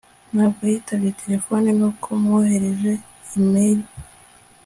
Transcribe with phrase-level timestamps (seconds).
[0.33, 3.05] ntabwo yitabye terefone, nuko mwoherereza
[3.39, 3.83] imeri